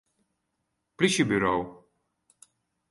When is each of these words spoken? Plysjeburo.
Plysjeburo. 0.97 1.55